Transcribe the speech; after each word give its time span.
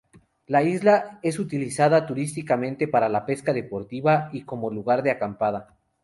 La 0.47 0.63
isla 0.63 1.19
es 1.21 1.37
utilizada 1.37 2.07
turísticamente 2.07 2.87
para 2.87 3.07
la 3.07 3.23
pesca 3.27 3.53
deportiva 3.53 4.31
y 4.33 4.41
como 4.45 4.71
lugar 4.71 5.03
de 5.03 5.11
acampada. 5.11 5.77